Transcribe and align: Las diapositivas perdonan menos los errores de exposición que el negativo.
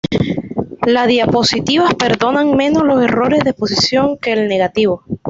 Las 0.87 1.07
diapositivas 1.07 1.93
perdonan 1.93 2.55
menos 2.57 2.83
los 2.83 3.03
errores 3.03 3.43
de 3.43 3.51
exposición 3.51 4.17
que 4.17 4.31
el 4.33 4.47
negativo. 4.47 5.03